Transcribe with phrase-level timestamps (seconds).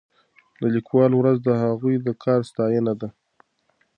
[0.59, 3.09] د لیکوالو ورځ د هغوی د کار ستاینه ده.